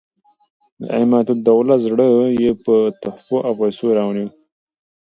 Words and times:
د 0.79 0.81
اعتمادالدولة 0.95 1.75
زړه 1.85 2.07
یې 2.41 2.51
په 2.63 2.75
تحفو 3.01 3.37
او 3.47 3.53
پیسو 3.61 3.87
رانیوی. 3.97 4.29